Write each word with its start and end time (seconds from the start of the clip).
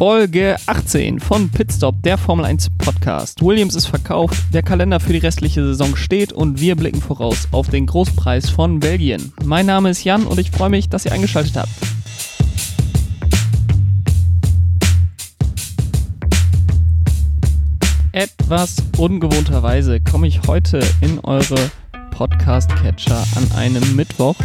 Folge 0.00 0.56
18 0.64 1.20
von 1.20 1.50
Pitstop, 1.50 2.02
der 2.02 2.16
Formel 2.16 2.46
1 2.46 2.70
Podcast. 2.78 3.44
Williams 3.44 3.74
ist 3.74 3.84
verkauft, 3.84 4.34
der 4.50 4.62
Kalender 4.62 4.98
für 4.98 5.12
die 5.12 5.18
restliche 5.18 5.62
Saison 5.62 5.94
steht 5.94 6.32
und 6.32 6.58
wir 6.58 6.74
blicken 6.74 7.02
voraus 7.02 7.48
auf 7.52 7.68
den 7.68 7.84
Großpreis 7.84 8.48
von 8.48 8.80
Belgien. 8.80 9.34
Mein 9.44 9.66
Name 9.66 9.90
ist 9.90 10.02
Jan 10.02 10.22
und 10.22 10.38
ich 10.38 10.52
freue 10.52 10.70
mich, 10.70 10.88
dass 10.88 11.04
ihr 11.04 11.12
eingeschaltet 11.12 11.54
habt. 11.54 11.68
Etwas 18.12 18.76
ungewohnterweise 18.96 20.00
komme 20.00 20.28
ich 20.28 20.40
heute 20.46 20.80
in 21.02 21.18
eure 21.24 21.70
Podcast-Catcher 22.12 23.22
an 23.36 23.52
einem 23.54 23.96
Mittwoch 23.96 24.36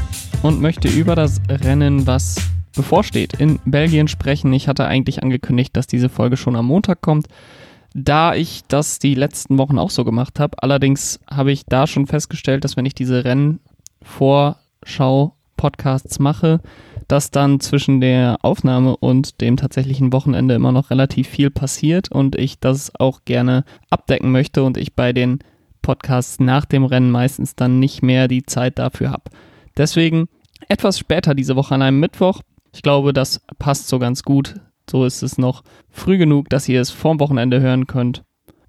und 0.44 0.60
möchte 0.60 0.90
über 0.90 1.16
das 1.16 1.40
Rennen, 1.48 2.06
was 2.06 2.36
bevorsteht, 2.76 3.34
in 3.34 3.60
Belgien 3.66 4.08
sprechen. 4.08 4.54
Ich 4.54 4.68
hatte 4.68 4.86
eigentlich 4.86 5.24
angekündigt, 5.24 5.76
dass 5.76 5.88
diese 5.88 6.10
Folge 6.10 6.38
schon 6.38 6.56
am 6.56 6.68
Montag 6.68 7.02
kommt, 7.02 7.26
da 7.94 8.36
ich 8.36 8.62
das 8.68 9.00
die 9.00 9.16
letzten 9.16 9.58
Wochen 9.58 9.80
auch 9.80 9.90
so 9.90 10.04
gemacht 10.04 10.40
habe. 10.40 10.62
Allerdings 10.62 11.20
habe 11.30 11.52
ich 11.52 11.66
da 11.66 11.88
schon 11.88 12.06
festgestellt, 12.08 12.64
dass 12.64 12.78
wenn 12.78 12.86
ich 12.86 12.94
diese 12.94 13.26
Rennvorschau-Podcasts 13.26 16.20
mache, 16.20 16.62
dass 17.08 17.32
dann 17.32 17.60
zwischen 17.60 18.02
der 18.02 18.38
Aufnahme 18.42 18.98
und 18.98 19.42
dem 19.42 19.58
tatsächlichen 19.58 20.12
Wochenende 20.12 20.56
immer 20.56 20.72
noch 20.72 20.90
relativ 20.90 21.28
viel 21.28 21.52
passiert 21.52 22.12
und 22.12 22.36
ich 22.36 22.60
das 22.60 22.92
auch 23.00 23.22
gerne 23.26 23.64
abdecken 23.90 24.32
möchte 24.32 24.64
und 24.64 24.78
ich 24.78 24.94
bei 24.94 25.14
den 25.14 25.40
Podcasts 25.82 26.40
nach 26.40 26.66
dem 26.66 26.84
Rennen 26.84 27.12
meistens 27.12 27.56
dann 27.56 27.80
nicht 27.80 28.02
mehr 28.02 28.28
die 28.28 28.44
Zeit 28.44 28.80
dafür 28.80 29.12
habe. 29.12 29.30
Deswegen 29.78 30.28
etwas 30.68 30.98
später 30.98 31.36
diese 31.36 31.56
Woche 31.56 31.76
an 31.76 31.84
einem 31.84 32.00
Mittwoch 32.00 32.42
ich 32.76 32.82
glaube, 32.82 33.14
das 33.14 33.42
passt 33.58 33.88
so 33.88 34.00
ganz 34.00 34.24
gut. 34.24 34.60
So 34.90 35.06
ist 35.06 35.24
es 35.24 35.38
noch 35.38 35.64
früh 35.90 36.18
genug, 36.18 36.50
dass 36.50 36.68
ihr 36.68 36.82
es 36.82 36.92
vorm 36.92 37.22
Wochenende 37.22 37.62
hören 37.62 37.88
könnt. 37.88 38.24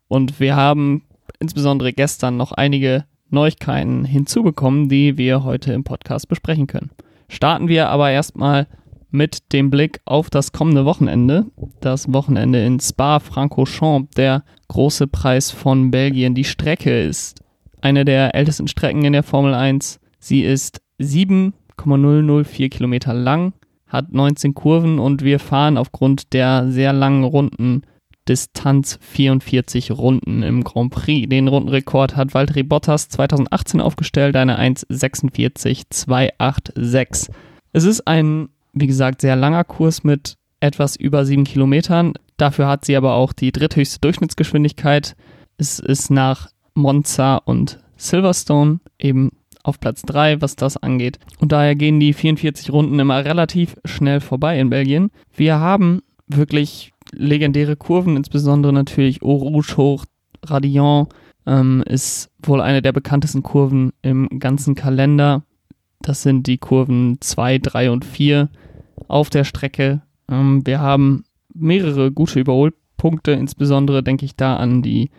Und 0.06 0.38
wir 0.38 0.54
haben 0.54 1.02
insbesondere 1.40 1.92
gestern 1.92 2.36
noch 2.36 2.52
einige 2.52 3.04
Neuigkeiten 3.30 4.04
hinzubekommen, 4.04 4.88
die 4.88 5.18
wir 5.18 5.42
heute 5.42 5.72
im 5.72 5.82
Podcast 5.82 6.28
besprechen 6.28 6.68
können. 6.68 6.90
Starten 7.28 7.66
wir 7.66 7.88
aber 7.88 8.12
erstmal 8.12 8.68
mit 9.10 9.52
dem 9.52 9.70
Blick 9.70 10.00
auf 10.04 10.30
das 10.30 10.52
kommende 10.52 10.84
Wochenende. 10.84 11.46
Das 11.80 12.12
Wochenende 12.12 12.64
in 12.64 12.78
Spa-Francorchamps, 12.78 14.14
der 14.14 14.44
große 14.68 15.08
Preis 15.08 15.50
von 15.50 15.90
Belgien. 15.90 16.36
Die 16.36 16.44
Strecke 16.44 17.02
ist 17.02 17.40
eine 17.80 18.04
der 18.04 18.36
ältesten 18.36 18.68
Strecken 18.68 19.04
in 19.04 19.14
der 19.14 19.24
Formel 19.24 19.52
1. 19.52 19.98
Sie 20.20 20.42
ist 20.42 20.80
7,004 20.98 22.70
Kilometer 22.70 23.12
lang, 23.12 23.52
hat 23.86 24.12
19 24.12 24.54
Kurven 24.54 24.98
und 24.98 25.22
wir 25.22 25.38
fahren 25.38 25.78
aufgrund 25.78 26.32
der 26.32 26.68
sehr 26.70 26.92
langen 26.92 27.22
Runden 27.24 27.82
Distanz 28.28 28.98
44 29.00 29.92
Runden 29.92 30.42
im 30.42 30.64
Grand 30.64 30.92
Prix. 30.92 31.28
Den 31.28 31.46
Rundenrekord 31.48 32.16
hat 32.16 32.34
Valtteri 32.34 32.64
Bottas 32.64 33.08
2018 33.08 33.80
aufgestellt, 33.80 34.36
eine 34.36 34.58
1,46,286. 34.58 37.30
Es 37.72 37.84
ist 37.84 38.08
ein, 38.08 38.48
wie 38.72 38.88
gesagt, 38.88 39.20
sehr 39.20 39.36
langer 39.36 39.62
Kurs 39.64 40.02
mit 40.02 40.34
etwas 40.60 40.96
über 40.96 41.24
7 41.24 41.44
Kilometern. 41.44 42.14
Dafür 42.36 42.66
hat 42.66 42.84
sie 42.84 42.96
aber 42.96 43.14
auch 43.14 43.32
die 43.32 43.52
dritthöchste 43.52 44.00
Durchschnittsgeschwindigkeit. 44.00 45.14
Es 45.56 45.78
ist 45.78 46.10
nach 46.10 46.48
Monza 46.74 47.36
und 47.36 47.78
Silverstone 47.96 48.80
eben 48.98 49.30
auf 49.66 49.80
Platz 49.80 50.02
3, 50.02 50.40
was 50.40 50.56
das 50.56 50.76
angeht. 50.76 51.18
Und 51.38 51.52
daher 51.52 51.74
gehen 51.74 52.00
die 52.00 52.12
44 52.12 52.72
Runden 52.72 52.98
immer 52.98 53.24
relativ 53.24 53.76
schnell 53.84 54.20
vorbei 54.20 54.58
in 54.60 54.70
Belgien. 54.70 55.10
Wir 55.34 55.58
haben 55.58 56.02
wirklich 56.28 56.92
legendäre 57.12 57.76
Kurven, 57.76 58.16
insbesondere 58.16 58.72
natürlich 58.72 59.22
Eau 59.22 59.34
Rouge 59.34 59.76
hoch, 59.76 60.04
Radion 60.44 61.08
ähm, 61.46 61.82
ist 61.86 62.30
wohl 62.42 62.60
eine 62.60 62.82
der 62.82 62.92
bekanntesten 62.92 63.42
Kurven 63.42 63.92
im 64.02 64.28
ganzen 64.38 64.74
Kalender. 64.74 65.42
Das 66.00 66.22
sind 66.22 66.46
die 66.46 66.58
Kurven 66.58 67.18
2, 67.20 67.58
3 67.58 67.90
und 67.90 68.04
4 68.04 68.48
auf 69.08 69.30
der 69.30 69.44
Strecke. 69.44 70.02
Ähm, 70.30 70.64
wir 70.64 70.80
haben 70.80 71.24
mehrere 71.54 72.12
gute 72.12 72.40
Überholpunkte, 72.40 73.32
insbesondere 73.32 74.02
denke 74.02 74.24
ich 74.24 74.36
da 74.36 74.56
an 74.56 74.82
die 74.82 75.10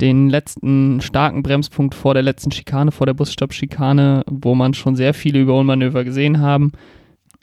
den 0.00 0.28
letzten 0.28 1.00
starken 1.00 1.42
Bremspunkt 1.42 1.94
vor 1.94 2.14
der 2.14 2.22
letzten 2.22 2.50
Schikane, 2.50 2.92
vor 2.92 3.06
der 3.06 3.14
Busstopp-Schikane, 3.14 4.24
wo 4.30 4.54
man 4.54 4.74
schon 4.74 4.96
sehr 4.96 5.14
viele 5.14 5.40
Überholmanöver 5.40 6.04
gesehen 6.04 6.40
haben, 6.40 6.72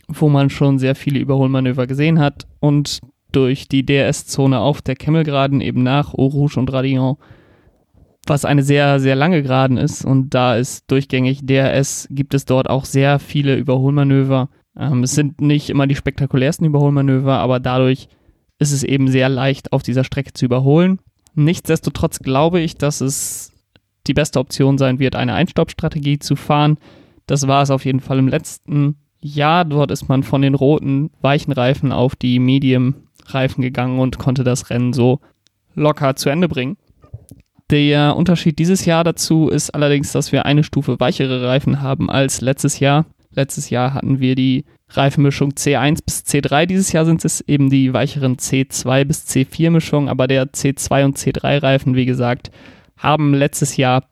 wo 0.07 0.29
man 0.29 0.49
schon 0.49 0.79
sehr 0.79 0.95
viele 0.95 1.19
Überholmanöver 1.19 1.87
gesehen 1.87 2.19
hat 2.19 2.47
und 2.59 2.99
durch 3.31 3.67
die 3.67 3.85
DRS-Zone 3.85 4.59
auf 4.59 4.81
der 4.81 4.95
Kemmelgraden 4.95 5.61
eben 5.61 5.83
nach 5.83 6.13
Eau 6.13 6.27
Rouge 6.27 6.59
und 6.59 6.73
Radion, 6.73 7.17
was 8.25 8.45
eine 8.45 8.63
sehr, 8.63 8.99
sehr 8.99 9.15
lange 9.15 9.43
Graden 9.43 9.77
ist 9.77 10.03
und 10.05 10.33
da 10.33 10.55
ist 10.55 10.89
durchgängig 10.91 11.45
DRS, 11.45 12.07
gibt 12.11 12.33
es 12.33 12.45
dort 12.45 12.69
auch 12.69 12.85
sehr 12.85 13.19
viele 13.19 13.55
Überholmanöver. 13.55 14.49
Ähm, 14.77 15.03
es 15.03 15.15
sind 15.15 15.41
nicht 15.41 15.69
immer 15.69 15.87
die 15.87 15.95
spektakulärsten 15.95 16.65
Überholmanöver, 16.65 17.37
aber 17.37 17.59
dadurch 17.59 18.07
ist 18.59 18.71
es 18.71 18.83
eben 18.83 19.07
sehr 19.07 19.29
leicht, 19.29 19.71
auf 19.71 19.83
dieser 19.83 20.03
Strecke 20.03 20.33
zu 20.33 20.45
überholen. 20.45 20.99
Nichtsdestotrotz 21.35 22.19
glaube 22.19 22.59
ich, 22.59 22.75
dass 22.75 23.01
es 23.01 23.53
die 24.07 24.13
beste 24.13 24.39
Option 24.39 24.77
sein 24.77 24.99
wird, 24.99 25.15
eine 25.15 25.33
Einstoppstrategie 25.33 26.19
zu 26.19 26.35
fahren. 26.35 26.77
Das 27.27 27.47
war 27.47 27.61
es 27.61 27.71
auf 27.71 27.85
jeden 27.85 27.99
Fall 27.99 28.19
im 28.19 28.27
letzten 28.27 28.95
Jahr. 29.21 29.65
Dort 29.65 29.91
ist 29.91 30.09
man 30.09 30.23
von 30.23 30.41
den 30.41 30.55
roten, 30.55 31.11
weichen 31.21 31.53
Reifen 31.53 31.91
auf 31.91 32.15
die 32.15 32.39
Medium-Reifen 32.39 33.61
gegangen 33.61 33.99
und 33.99 34.17
konnte 34.17 34.43
das 34.43 34.69
Rennen 34.69 34.93
so 34.93 35.19
locker 35.75 36.15
zu 36.15 36.29
Ende 36.29 36.49
bringen. 36.49 36.77
Der 37.69 38.15
Unterschied 38.15 38.57
dieses 38.57 38.85
Jahr 38.85 39.03
dazu 39.03 39.47
ist 39.49 39.75
allerdings, 39.75 40.11
dass 40.11 40.31
wir 40.31 40.45
eine 40.45 40.63
Stufe 40.63 40.99
weichere 40.99 41.47
Reifen 41.47 41.81
haben 41.81 42.09
als 42.09 42.41
letztes 42.41 42.79
Jahr. 42.79 43.05
Letztes 43.33 43.69
Jahr 43.69 43.93
hatten 43.93 44.19
wir 44.19 44.35
die 44.35 44.65
Reifenmischung 44.89 45.51
C1 45.51 45.99
bis 46.03 46.23
C3. 46.23 46.65
Dieses 46.65 46.91
Jahr 46.91 47.05
sind 47.05 47.23
es 47.23 47.41
eben 47.41 47.69
die 47.69 47.93
weicheren 47.93 48.37
C2 48.37 49.05
bis 49.05 49.25
C4 49.25 49.69
Mischungen, 49.69 50.09
aber 50.09 50.27
der 50.27 50.47
C2 50.47 51.05
und 51.05 51.17
C3 51.17 51.61
Reifen, 51.61 51.95
wie 51.95 52.05
gesagt, 52.05 52.49
haben 52.97 53.33
letztes 53.33 53.77
Jahr 53.77 54.05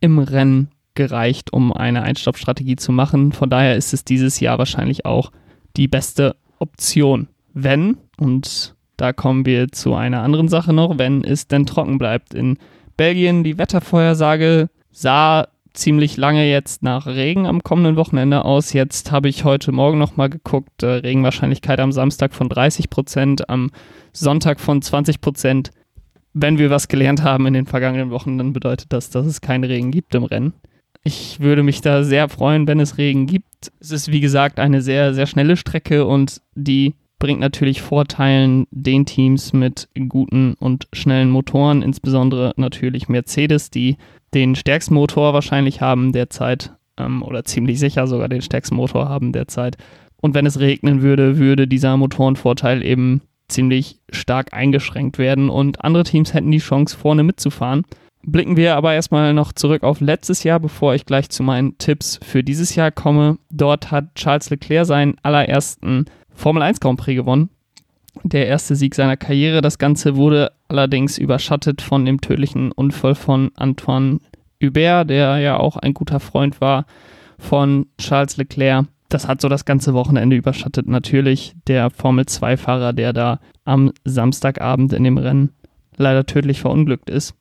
im 0.00 0.18
Rennen 0.18 0.68
gereicht, 0.94 1.52
um 1.52 1.72
eine 1.72 2.02
Einstoppstrategie 2.02 2.76
zu 2.76 2.92
machen. 2.92 3.32
Von 3.32 3.48
daher 3.48 3.76
ist 3.76 3.94
es 3.94 4.04
dieses 4.04 4.40
Jahr 4.40 4.58
wahrscheinlich 4.58 5.06
auch 5.06 5.32
die 5.76 5.88
beste 5.88 6.36
Option. 6.58 7.28
Wenn, 7.54 7.96
und 8.18 8.74
da 8.96 9.12
kommen 9.12 9.46
wir 9.46 9.72
zu 9.72 9.94
einer 9.94 10.22
anderen 10.22 10.48
Sache 10.48 10.72
noch, 10.72 10.98
wenn 10.98 11.24
es 11.24 11.48
denn 11.48 11.64
trocken 11.64 11.96
bleibt. 11.96 12.34
In 12.34 12.58
Belgien 12.96 13.44
die 13.44 13.56
Wettervorhersage 13.56 14.68
sah 14.90 15.48
ziemlich 15.72 16.16
lange 16.16 16.48
jetzt 16.50 16.82
nach 16.82 17.06
Regen 17.06 17.46
am 17.46 17.62
kommenden 17.62 17.96
Wochenende 17.96 18.44
aus. 18.44 18.72
Jetzt 18.72 19.10
habe 19.10 19.28
ich 19.28 19.44
heute 19.44 19.72
Morgen 19.72 19.98
nochmal 19.98 20.30
geguckt. 20.30 20.82
Äh, 20.82 20.86
Regenwahrscheinlichkeit 20.86 21.80
am 21.80 21.92
Samstag 21.92 22.34
von 22.34 22.48
30 22.48 22.90
Prozent, 22.90 23.48
am 23.48 23.70
Sonntag 24.12 24.60
von 24.60 24.82
20 24.82 25.20
Prozent. 25.20 25.70
Wenn 26.32 26.58
wir 26.58 26.70
was 26.70 26.88
gelernt 26.88 27.22
haben 27.22 27.46
in 27.46 27.54
den 27.54 27.66
vergangenen 27.66 28.10
Wochen, 28.10 28.38
dann 28.38 28.52
bedeutet 28.52 28.92
das, 28.92 29.10
dass 29.10 29.26
es 29.26 29.40
keinen 29.40 29.64
Regen 29.64 29.90
gibt 29.90 30.14
im 30.14 30.24
Rennen. 30.24 30.54
Ich 31.02 31.40
würde 31.40 31.62
mich 31.62 31.80
da 31.80 32.04
sehr 32.04 32.28
freuen, 32.28 32.66
wenn 32.68 32.78
es 32.78 32.98
Regen 32.98 33.26
gibt. 33.26 33.72
Es 33.80 33.90
ist, 33.90 34.12
wie 34.12 34.20
gesagt, 34.20 34.60
eine 34.60 34.82
sehr, 34.82 35.14
sehr 35.14 35.26
schnelle 35.26 35.56
Strecke 35.56 36.04
und 36.04 36.42
die 36.54 36.94
bringt 37.20 37.38
natürlich 37.38 37.82
Vorteilen 37.82 38.66
den 38.72 39.06
Teams 39.06 39.52
mit 39.52 39.88
guten 40.08 40.54
und 40.54 40.88
schnellen 40.92 41.30
Motoren, 41.30 41.82
insbesondere 41.82 42.52
natürlich 42.56 43.08
Mercedes, 43.08 43.70
die 43.70 43.96
den 44.34 44.56
stärksten 44.56 44.94
Motor 44.94 45.32
wahrscheinlich 45.32 45.80
haben 45.80 46.12
derzeit 46.12 46.72
ähm, 46.96 47.22
oder 47.22 47.44
ziemlich 47.44 47.78
sicher 47.78 48.08
sogar 48.08 48.28
den 48.28 48.42
stärksten 48.42 48.74
Motor 48.74 49.08
haben 49.08 49.32
derzeit. 49.32 49.76
Und 50.20 50.34
wenn 50.34 50.46
es 50.46 50.58
regnen 50.58 51.02
würde, 51.02 51.38
würde 51.38 51.68
dieser 51.68 51.96
Motorenvorteil 51.96 52.82
eben 52.84 53.22
ziemlich 53.48 53.98
stark 54.10 54.54
eingeschränkt 54.54 55.18
werden 55.18 55.50
und 55.50 55.84
andere 55.84 56.04
Teams 56.04 56.34
hätten 56.34 56.50
die 56.50 56.58
Chance, 56.58 56.96
vorne 56.96 57.22
mitzufahren. 57.22 57.84
Blicken 58.22 58.56
wir 58.56 58.76
aber 58.76 58.94
erstmal 58.94 59.32
noch 59.34 59.52
zurück 59.52 59.82
auf 59.82 60.00
letztes 60.00 60.44
Jahr, 60.44 60.60
bevor 60.60 60.94
ich 60.94 61.06
gleich 61.06 61.30
zu 61.30 61.42
meinen 61.42 61.78
Tipps 61.78 62.20
für 62.22 62.44
dieses 62.44 62.74
Jahr 62.74 62.90
komme. 62.90 63.38
Dort 63.50 63.90
hat 63.90 64.14
Charles 64.14 64.50
Leclerc 64.50 64.86
seinen 64.86 65.16
allerersten 65.22 66.04
Formel 66.40 66.62
1 66.62 66.80
Grand 66.80 66.98
Prix 66.98 67.16
gewonnen. 67.16 67.50
Der 68.22 68.46
erste 68.46 68.74
Sieg 68.74 68.94
seiner 68.94 69.18
Karriere. 69.18 69.60
Das 69.60 69.76
Ganze 69.76 70.16
wurde 70.16 70.52
allerdings 70.68 71.18
überschattet 71.18 71.82
von 71.82 72.06
dem 72.06 72.22
tödlichen 72.22 72.72
Unfall 72.72 73.14
von 73.14 73.50
Antoine 73.56 74.20
Hubert, 74.62 75.10
der 75.10 75.36
ja 75.36 75.58
auch 75.58 75.76
ein 75.76 75.92
guter 75.92 76.18
Freund 76.18 76.62
war 76.62 76.86
von 77.38 77.86
Charles 77.98 78.38
Leclerc. 78.38 78.86
Das 79.10 79.28
hat 79.28 79.42
so 79.42 79.50
das 79.50 79.66
ganze 79.66 79.92
Wochenende 79.92 80.34
überschattet. 80.34 80.88
Natürlich 80.88 81.54
der 81.66 81.90
Formel 81.90 82.24
2-Fahrer, 82.24 82.94
der 82.94 83.12
da 83.12 83.40
am 83.66 83.92
Samstagabend 84.04 84.94
in 84.94 85.04
dem 85.04 85.18
Rennen 85.18 85.52
leider 85.98 86.24
tödlich 86.24 86.62
verunglückt 86.62 87.10
ist. 87.10 87.34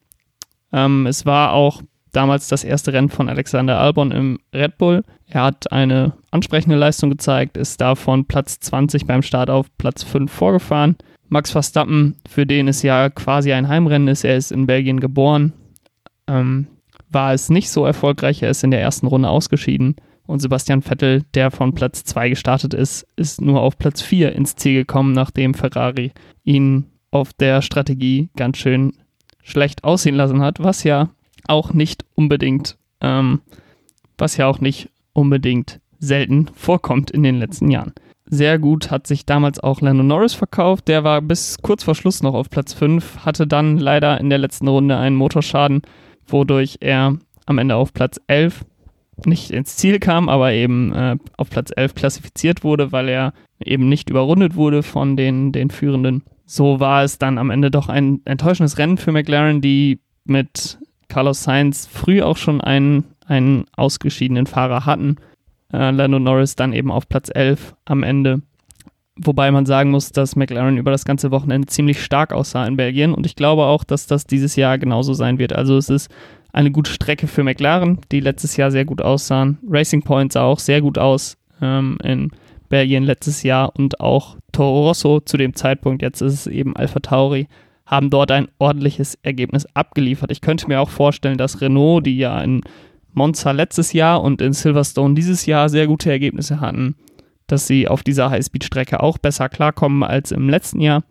Ähm, 0.74 1.08
es 1.08 1.26
war 1.26 1.54
auch 1.54 1.82
damals 2.12 2.48
das 2.48 2.64
erste 2.64 2.94
Rennen 2.94 3.10
von 3.10 3.30
Alexander 3.30 3.80
Albon 3.80 4.12
im 4.12 4.40
Red 4.54 4.78
Bull. 4.78 5.04
Er 5.28 5.44
hat 5.44 5.72
eine 5.72 6.14
ansprechende 6.32 6.76
Leistung 6.76 7.10
gezeigt, 7.10 7.58
ist 7.58 7.80
da 7.82 7.96
von 7.96 8.26
Platz 8.26 8.60
20 8.60 9.06
beim 9.06 9.22
Start 9.22 9.50
auf 9.50 9.68
Platz 9.78 10.04
5 10.04 10.32
vorgefahren. 10.32 10.96
Max 11.28 11.52
Verstappen, 11.52 12.16
für 12.28 12.46
den 12.46 12.68
es 12.68 12.82
ja 12.82 13.10
quasi 13.10 13.54
ein 13.54 13.68
Heimrennen 13.68 14.08
ist, 14.08 14.24
er 14.24 14.36
ist 14.36 14.52
in 14.52 14.66
Belgien 14.66 15.00
geboren, 15.00 15.54
ähm, 16.28 16.68
war 17.10 17.34
es 17.34 17.50
nicht 17.50 17.70
so 17.70 17.86
erfolgreich. 17.86 18.42
Er 18.42 18.50
ist 18.50 18.64
in 18.64 18.72
der 18.72 18.82
ersten 18.82 19.08
Runde 19.08 19.30
ausgeschieden. 19.30 19.96
Und 20.26 20.42
Sebastian 20.42 20.84
Vettel, 20.84 21.24
der 21.34 21.50
von 21.50 21.74
Platz 21.74 22.04
2 22.04 22.30
gestartet 22.30 22.76
ist, 22.76 23.08
ist 23.16 23.42
nur 23.42 23.62
auf 23.62 23.78
Platz 23.80 24.02
4 24.02 24.34
ins 24.34 24.56
Ziel 24.56 24.82
gekommen, 24.82 25.14
nachdem 25.14 25.56
Ferrari 25.56 26.12
ihn 26.44 26.86
auf 27.10 27.34
der 27.34 27.64
Strategie 27.64 28.30
ganz 28.36 28.58
schön 28.58 28.94
schlecht 29.42 29.84
aussehen 29.84 30.16
lassen 30.16 30.42
hat, 30.42 30.62
was 30.62 30.84
ja 30.84 31.10
auch 31.50 31.74
nicht 31.74 32.06
unbedingt, 32.16 32.78
ähm, 33.02 33.42
was 34.18 34.38
ja 34.38 34.48
auch 34.48 34.60
nicht 34.60 34.90
unbedingt 35.14 35.80
selten 36.00 36.48
vorkommt 36.54 37.12
in 37.12 37.24
den 37.24 37.40
letzten 37.40 37.72
Jahren. 37.72 37.94
Sehr 38.26 38.60
gut 38.60 38.92
hat 38.92 39.08
sich 39.08 39.26
damals 39.26 39.60
auch 39.60 39.82
Lando 39.82 40.04
Norris 40.04 40.36
verkauft. 40.36 40.88
Der 40.88 41.04
war 41.04 41.22
bis 41.22 41.58
kurz 41.62 41.84
vor 41.84 41.96
Schluss 41.96 42.22
noch 42.22 42.36
auf 42.36 42.50
Platz 42.50 42.74
5, 42.74 43.26
hatte 43.26 43.48
dann 43.48 43.78
leider 43.78 44.20
in 44.20 44.30
der 44.30 44.38
letzten 44.38 44.68
Runde 44.68 44.98
einen 44.98 45.16
Motorschaden, 45.16 45.82
wodurch 46.28 46.78
er 46.80 47.18
am 47.48 47.58
Ende 47.58 47.76
auf 47.76 47.92
Platz 47.92 48.22
11 48.28 48.66
nicht 49.26 49.52
ins 49.52 49.76
Ziel 49.76 50.00
kam, 50.00 50.30
aber 50.30 50.54
eben 50.54 50.94
äh, 50.94 51.18
auf 51.38 51.50
Platz 51.50 51.72
11 51.76 51.96
klassifiziert 51.96 52.64
wurde, 52.64 52.92
weil 52.92 53.10
er 53.10 53.34
eben 53.60 53.90
nicht 53.90 54.10
überrundet 54.10 54.56
wurde 54.56 54.84
von 54.84 55.18
den, 55.18 55.52
den 55.52 55.72
Führenden. 55.72 56.24
So 56.46 56.80
war 56.80 57.04
es 57.04 57.18
dann 57.18 57.38
am 57.38 57.50
Ende 57.50 57.72
doch 57.72 57.90
ein 57.90 58.22
enttäuschendes 58.26 58.78
Rennen 58.78 58.98
für 58.98 59.12
McLaren, 59.12 59.60
die 59.60 60.00
mit 60.24 60.80
Carlos 61.10 61.44
Sainz 61.44 61.88
früh 61.92 62.22
auch 62.22 62.38
schon 62.38 62.62
einen, 62.62 63.04
einen 63.26 63.66
ausgeschiedenen 63.76 64.46
Fahrer 64.46 64.86
hatten. 64.86 65.18
Äh, 65.74 65.92
Lando 65.92 66.20
Norris 66.20 66.56
dann 66.56 66.74
eben 66.74 66.92
auf 66.92 67.10
Platz 67.10 67.30
11 67.34 67.76
am 67.86 68.04
Ende. 68.04 68.42
Wobei 69.22 69.52
man 69.52 69.66
sagen 69.66 69.92
muss, 69.92 70.14
dass 70.14 70.38
McLaren 70.38 70.78
über 70.78 70.92
das 70.92 71.04
ganze 71.04 71.30
Wochenende 71.32 71.68
ziemlich 71.68 72.02
stark 72.02 72.32
aussah 72.32 72.66
in 72.66 72.78
Belgien 72.78 73.14
und 73.14 73.26
ich 73.26 73.36
glaube 73.36 73.66
auch, 73.66 73.84
dass 73.84 74.08
das 74.08 74.26
dieses 74.26 74.56
Jahr 74.56 74.78
genauso 74.78 75.14
sein 75.14 75.38
wird. 75.40 75.52
Also 75.52 75.76
es 75.76 75.90
ist 75.90 76.10
eine 76.54 76.72
gute 76.72 76.92
Strecke 76.92 77.28
für 77.28 77.44
McLaren, 77.44 78.00
die 78.14 78.22
letztes 78.22 78.56
Jahr 78.56 78.72
sehr 78.72 78.86
gut 78.86 79.02
aussahen. 79.02 79.58
Racing 79.70 80.04
Point 80.04 80.32
sah 80.32 80.44
auch 80.44 80.60
sehr 80.60 80.80
gut 80.80 80.98
aus 80.98 81.38
ähm, 81.62 81.98
in 82.02 82.32
Belgien 82.70 83.04
letztes 83.04 83.44
Jahr 83.44 83.76
und 83.76 84.00
auch 84.00 84.38
Toro 84.54 84.88
Rosso 84.88 85.20
zu 85.20 85.36
dem 85.38 85.54
Zeitpunkt, 85.54 86.02
jetzt 86.02 86.22
ist 86.22 86.34
es 86.34 86.48
eben 86.48 86.76
Alpha 86.76 87.00
Tauri, 87.00 87.48
haben 87.90 88.12
dort 88.12 88.32
ein 88.32 88.50
ordentliches 88.60 89.18
Ergebnis 89.24 89.66
abgeliefert. 89.74 90.32
Ich 90.32 90.42
könnte 90.42 90.68
mir 90.68 90.80
auch 90.80 90.92
vorstellen, 90.92 91.40
dass 91.40 91.60
Renault, 91.60 92.06
die 92.06 92.18
ja 92.18 92.40
in 92.42 92.62
Monza 93.14 93.50
letztes 93.50 93.94
Jahr 93.94 94.22
und 94.22 94.42
in 94.42 94.54
Silverstone 94.54 95.16
dieses 95.16 95.48
Jahr 95.48 95.70
sehr 95.70 95.88
gute 95.88 96.12
Ergebnisse 96.12 96.62
hatten, 96.62 96.96
dass 97.48 97.66
sie 97.66 97.88
auf 97.88 98.04
dieser 98.04 98.30
Highspeed-Strecke 98.30 99.02
auch 99.02 99.18
besser 99.18 99.50
klarkommen 99.50 100.04
als 100.04 100.32
im 100.32 100.50
letzten 100.50 100.82
Jahr. 100.82 101.04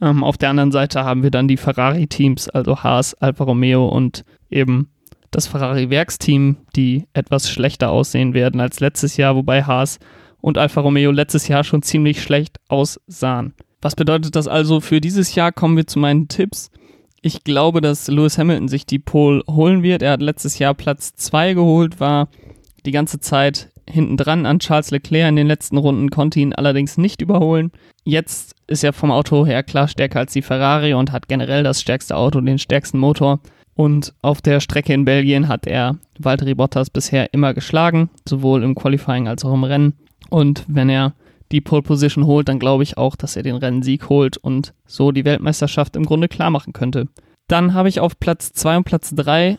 Ähm, 0.00 0.24
auf 0.24 0.36
der 0.36 0.50
anderen 0.50 0.72
Seite 0.72 1.04
haben 1.04 1.22
wir 1.22 1.30
dann 1.30 1.46
die 1.46 1.56
Ferrari-Teams, 1.56 2.48
also 2.48 2.82
Haas, 2.82 3.14
Alfa 3.14 3.44
Romeo 3.44 3.86
und 3.86 4.24
eben 4.50 4.90
das 5.30 5.46
Ferrari-Werksteam, 5.46 6.56
die 6.74 7.06
etwas 7.12 7.48
schlechter 7.48 7.92
aussehen 7.92 8.34
werden 8.34 8.60
als 8.60 8.80
letztes 8.80 9.16
Jahr, 9.16 9.36
wobei 9.36 9.62
Haas 9.62 10.00
und 10.40 10.58
Alfa 10.58 10.80
Romeo 10.80 11.12
letztes 11.12 11.46
Jahr 11.46 11.62
schon 11.62 11.82
ziemlich 11.82 12.20
schlecht 12.20 12.58
aussahen. 12.68 13.54
Was 13.82 13.96
bedeutet 13.96 14.36
das 14.36 14.46
also 14.46 14.80
für 14.80 15.00
dieses 15.00 15.34
Jahr? 15.34 15.50
Kommen 15.50 15.76
wir 15.76 15.88
zu 15.88 15.98
meinen 15.98 16.28
Tipps. 16.28 16.70
Ich 17.20 17.42
glaube, 17.42 17.80
dass 17.80 18.06
Lewis 18.06 18.38
Hamilton 18.38 18.68
sich 18.68 18.86
die 18.86 19.00
Pole 19.00 19.42
holen 19.50 19.82
wird. 19.82 20.02
Er 20.02 20.12
hat 20.12 20.22
letztes 20.22 20.58
Jahr 20.58 20.72
Platz 20.74 21.14
2 21.16 21.54
geholt, 21.54 22.00
war 22.00 22.28
die 22.86 22.92
ganze 22.92 23.18
Zeit 23.18 23.70
hinten 23.90 24.16
dran 24.16 24.46
an 24.46 24.60
Charles 24.60 24.92
Leclerc 24.92 25.28
in 25.28 25.36
den 25.36 25.48
letzten 25.48 25.76
Runden, 25.76 26.10
konnte 26.10 26.38
ihn 26.38 26.52
allerdings 26.52 26.96
nicht 26.96 27.20
überholen. 27.20 27.72
Jetzt 28.04 28.54
ist 28.68 28.84
er 28.84 28.92
vom 28.92 29.10
Auto 29.10 29.44
her 29.44 29.64
klar 29.64 29.88
stärker 29.88 30.20
als 30.20 30.32
die 30.32 30.42
Ferrari 30.42 30.94
und 30.94 31.10
hat 31.10 31.26
generell 31.26 31.64
das 31.64 31.80
stärkste 31.80 32.16
Auto, 32.16 32.40
den 32.40 32.58
stärksten 32.58 32.98
Motor. 32.98 33.40
Und 33.74 34.14
auf 34.22 34.40
der 34.40 34.60
Strecke 34.60 34.92
in 34.92 35.04
Belgien 35.04 35.48
hat 35.48 35.66
er 35.66 35.96
Valtteri 36.18 36.54
Bottas 36.54 36.90
bisher 36.90 37.34
immer 37.34 37.52
geschlagen, 37.52 38.10
sowohl 38.28 38.62
im 38.62 38.76
Qualifying 38.76 39.26
als 39.26 39.44
auch 39.44 39.54
im 39.54 39.64
Rennen. 39.64 39.94
Und 40.30 40.64
wenn 40.68 40.88
er 40.88 41.14
die 41.52 41.60
Pole 41.60 41.82
Position 41.82 42.26
holt, 42.26 42.48
dann 42.48 42.58
glaube 42.58 42.82
ich 42.82 42.98
auch, 42.98 43.14
dass 43.14 43.36
er 43.36 43.42
den 43.42 43.56
Rennsieg 43.56 44.08
holt 44.08 44.36
und 44.36 44.74
so 44.86 45.12
die 45.12 45.24
Weltmeisterschaft 45.24 45.94
im 45.96 46.04
Grunde 46.04 46.28
klar 46.28 46.50
machen 46.50 46.72
könnte. 46.72 47.08
Dann 47.46 47.74
habe 47.74 47.88
ich 47.88 48.00
auf 48.00 48.18
Platz 48.18 48.52
2 48.52 48.78
und 48.78 48.84
Platz 48.84 49.14
3, 49.14 49.58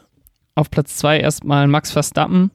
auf 0.55 0.71
Platz 0.71 0.97
2 0.97 1.19
erstmal 1.19 1.67
Max 1.67 1.91
Verstappen, 1.91 2.51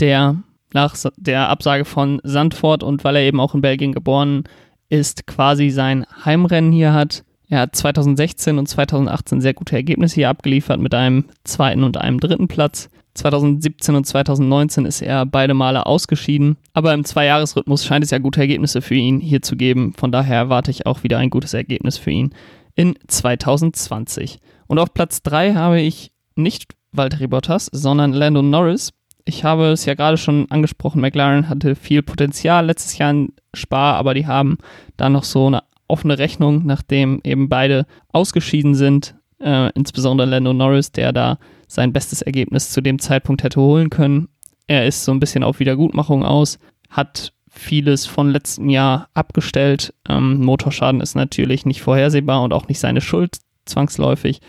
der 0.00 0.36
nach 0.72 0.96
der 1.16 1.48
Absage 1.48 1.84
von 1.84 2.20
Sandford 2.22 2.82
und 2.82 3.04
weil 3.04 3.16
er 3.16 3.22
eben 3.22 3.40
auch 3.40 3.54
in 3.54 3.60
Belgien 3.60 3.92
geboren 3.92 4.44
ist, 4.88 5.26
quasi 5.26 5.70
sein 5.70 6.06
Heimrennen 6.24 6.72
hier 6.72 6.92
hat. 6.92 7.24
Er 7.48 7.60
hat 7.60 7.76
2016 7.76 8.58
und 8.58 8.66
2018 8.66 9.40
sehr 9.40 9.54
gute 9.54 9.76
Ergebnisse 9.76 10.16
hier 10.16 10.30
abgeliefert 10.30 10.80
mit 10.80 10.94
einem 10.94 11.26
zweiten 11.44 11.84
und 11.84 11.96
einem 11.96 12.18
dritten 12.18 12.48
Platz. 12.48 12.88
2017 13.16 13.94
und 13.94 14.06
2019 14.06 14.84
ist 14.84 15.02
er 15.02 15.26
beide 15.26 15.54
Male 15.54 15.86
ausgeschieden, 15.86 16.56
aber 16.72 16.94
im 16.94 17.04
Zweijahresrhythmus 17.04 17.84
scheint 17.84 18.04
es 18.04 18.10
ja 18.10 18.18
gute 18.18 18.40
Ergebnisse 18.40 18.82
für 18.82 18.94
ihn 18.94 19.20
hier 19.20 19.42
zu 19.42 19.56
geben. 19.56 19.94
Von 19.94 20.12
daher 20.12 20.36
erwarte 20.36 20.70
ich 20.70 20.86
auch 20.86 21.02
wieder 21.02 21.18
ein 21.18 21.30
gutes 21.30 21.54
Ergebnis 21.54 21.98
für 21.98 22.10
ihn 22.10 22.34
in 22.74 22.94
2020. 23.06 24.38
Und 24.66 24.78
auf 24.78 24.92
Platz 24.94 25.22
3 25.22 25.54
habe 25.54 25.80
ich 25.80 26.12
nicht 26.34 26.74
Valtteri 26.92 27.26
Bottas, 27.26 27.66
sondern 27.72 28.12
Lando 28.12 28.42
Norris. 28.42 28.92
Ich 29.24 29.42
habe 29.42 29.72
es 29.72 29.84
ja 29.86 29.94
gerade 29.94 30.18
schon 30.18 30.50
angesprochen, 30.50 31.00
McLaren 31.00 31.48
hatte 31.48 31.74
viel 31.74 32.02
Potenzial 32.02 32.66
letztes 32.66 32.96
Jahr 32.98 33.10
in 33.10 33.32
Spa, 33.54 33.94
aber 33.94 34.14
die 34.14 34.26
haben 34.26 34.58
da 34.96 35.08
noch 35.08 35.24
so 35.24 35.46
eine 35.48 35.62
offene 35.88 36.18
Rechnung, 36.18 36.62
nachdem 36.64 37.20
eben 37.24 37.48
beide 37.48 37.86
ausgeschieden 38.12 38.74
sind, 38.74 39.14
äh, 39.40 39.70
insbesondere 39.74 40.28
Lando 40.28 40.52
Norris, 40.52 40.92
der 40.92 41.12
da 41.12 41.38
sein 41.66 41.92
bestes 41.92 42.22
Ergebnis 42.22 42.70
zu 42.70 42.80
dem 42.80 42.98
Zeitpunkt 42.98 43.42
hätte 43.42 43.60
holen 43.60 43.90
können. 43.90 44.28
Er 44.66 44.86
ist 44.86 45.04
so 45.04 45.12
ein 45.12 45.20
bisschen 45.20 45.42
auf 45.42 45.60
Wiedergutmachung 45.60 46.24
aus, 46.24 46.58
hat 46.88 47.32
vieles 47.48 48.06
von 48.06 48.30
letztem 48.30 48.68
Jahr 48.68 49.08
abgestellt. 49.14 49.94
Ähm, 50.08 50.44
Motorschaden 50.44 51.00
ist 51.00 51.14
natürlich 51.14 51.64
nicht 51.66 51.80
vorhersehbar 51.80 52.42
und 52.42 52.52
auch 52.52 52.68
nicht 52.68 52.78
seine 52.78 53.00
Schuld 53.00 53.38
zwangsläufig. 53.64 54.40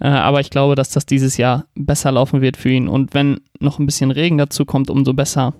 Äh, 0.00 0.08
aber 0.08 0.40
ich 0.40 0.50
glaube, 0.50 0.74
dass 0.74 0.90
das 0.90 1.06
dieses 1.06 1.36
Jahr 1.36 1.66
besser 1.74 2.12
laufen 2.12 2.40
wird 2.40 2.56
für 2.56 2.70
ihn. 2.70 2.88
Und 2.88 3.14
wenn 3.14 3.40
noch 3.60 3.78
ein 3.78 3.86
bisschen 3.86 4.10
Regen 4.10 4.38
dazu 4.38 4.64
kommt, 4.64 4.90
umso 4.90 5.12
besser. 5.12 5.54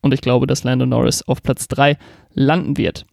Und 0.00 0.12
ich 0.12 0.20
glaube, 0.20 0.46
dass 0.46 0.64
Lando 0.64 0.86
Norris 0.86 1.22
auf 1.22 1.42
Platz 1.42 1.68
3 1.68 1.96
landen 2.34 2.76
wird. 2.76 3.06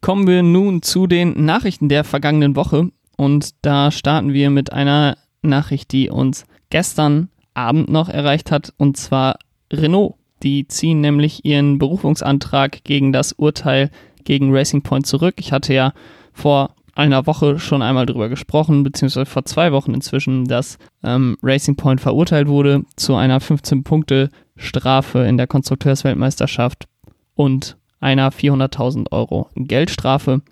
Kommen 0.00 0.26
wir 0.26 0.42
nun 0.42 0.80
zu 0.82 1.06
den 1.06 1.44
Nachrichten 1.44 1.88
der 1.88 2.04
vergangenen 2.04 2.56
Woche. 2.56 2.90
Und 3.16 3.50
da 3.62 3.90
starten 3.90 4.32
wir 4.32 4.48
mit 4.48 4.72
einer 4.72 5.18
Nachricht, 5.42 5.92
die 5.92 6.08
uns 6.08 6.44
gestern 6.70 7.28
Abend 7.54 7.88
noch 7.88 8.08
erreicht 8.08 8.50
hat, 8.50 8.72
und 8.76 8.96
zwar 8.96 9.38
Renault. 9.72 10.14
Die 10.42 10.66
ziehen 10.66 11.02
nämlich 11.02 11.44
ihren 11.44 11.78
Berufungsantrag 11.78 12.82
gegen 12.84 13.12
das 13.12 13.32
Urteil 13.32 13.90
gegen 14.24 14.54
Racing 14.54 14.82
Point 14.82 15.06
zurück. 15.06 15.34
Ich 15.38 15.52
hatte 15.52 15.74
ja 15.74 15.92
vor 16.32 16.74
einer 16.94 17.26
Woche 17.26 17.58
schon 17.58 17.82
einmal 17.82 18.06
darüber 18.06 18.28
gesprochen, 18.28 18.82
beziehungsweise 18.82 19.26
vor 19.26 19.44
zwei 19.44 19.72
Wochen 19.72 19.94
inzwischen, 19.94 20.46
dass 20.46 20.78
ähm, 21.02 21.36
Racing 21.42 21.76
Point 21.76 22.00
verurteilt 22.00 22.48
wurde 22.48 22.84
zu 22.96 23.14
einer 23.14 23.40
15-Punkte-Strafe 23.40 25.20
in 25.20 25.36
der 25.36 25.46
Konstrukteursweltmeisterschaft 25.46 26.86
und 27.34 27.76
einer 28.00 28.30
400.000 28.32 29.12
Euro 29.12 29.48
Geldstrafe. 29.54 30.42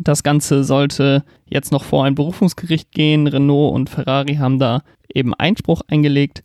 Das 0.00 0.22
Ganze 0.22 0.64
sollte 0.64 1.24
jetzt 1.46 1.72
noch 1.72 1.84
vor 1.84 2.04
ein 2.04 2.14
Berufungsgericht 2.14 2.92
gehen. 2.92 3.26
Renault 3.26 3.74
und 3.74 3.90
Ferrari 3.90 4.36
haben 4.36 4.58
da 4.58 4.82
eben 5.14 5.34
Einspruch 5.34 5.82
eingelegt. 5.88 6.42